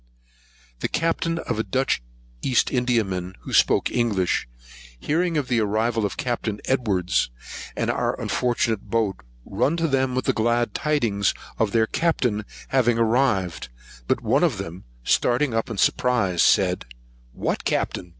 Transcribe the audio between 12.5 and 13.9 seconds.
having arrived;